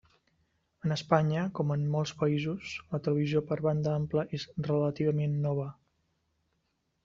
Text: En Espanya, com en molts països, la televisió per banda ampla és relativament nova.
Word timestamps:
En 0.87 0.95
Espanya, 0.95 1.43
com 1.59 1.73
en 1.75 1.83
molts 1.97 2.15
països, 2.23 2.73
la 2.95 3.01
televisió 3.09 3.45
per 3.53 3.61
banda 3.69 3.95
ampla 4.01 4.27
és 4.41 4.49
relativament 4.73 5.41
nova. 5.49 5.71